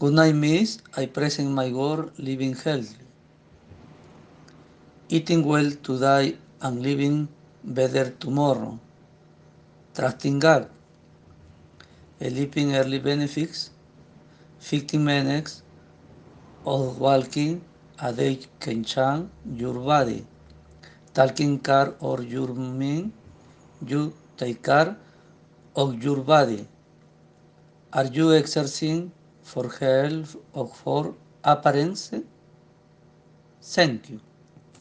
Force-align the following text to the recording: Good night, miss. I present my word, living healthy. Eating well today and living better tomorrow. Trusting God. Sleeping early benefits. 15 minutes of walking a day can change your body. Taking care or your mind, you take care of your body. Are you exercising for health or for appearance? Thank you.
Good 0.00 0.12
night, 0.12 0.36
miss. 0.36 0.78
I 0.96 1.06
present 1.06 1.50
my 1.50 1.72
word, 1.72 2.12
living 2.18 2.54
healthy. 2.54 3.04
Eating 5.08 5.44
well 5.44 5.72
today 5.82 6.36
and 6.60 6.80
living 6.80 7.26
better 7.64 8.10
tomorrow. 8.10 8.78
Trusting 9.96 10.38
God. 10.38 10.70
Sleeping 12.22 12.76
early 12.76 13.00
benefits. 13.00 13.70
15 14.60 15.04
minutes 15.04 15.62
of 16.64 17.00
walking 17.00 17.60
a 17.98 18.12
day 18.12 18.38
can 18.60 18.84
change 18.84 19.28
your 19.52 19.74
body. 19.80 20.24
Taking 21.12 21.58
care 21.58 21.94
or 21.98 22.22
your 22.22 22.54
mind, 22.54 23.10
you 23.84 24.14
take 24.36 24.62
care 24.62 24.96
of 25.74 26.00
your 26.04 26.18
body. 26.18 26.68
Are 27.92 28.06
you 28.06 28.32
exercising 28.32 29.10
for 29.52 29.68
health 29.80 30.36
or 30.52 30.66
for 30.68 31.14
appearance? 31.44 32.12
Thank 33.62 34.10
you. 34.10 34.20